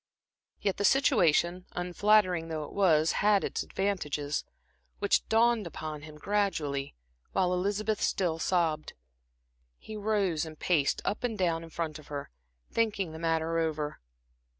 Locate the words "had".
3.11-3.43